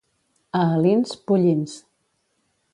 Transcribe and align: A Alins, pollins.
A 0.59 0.61
Alins, 0.77 1.13
pollins. 1.27 1.77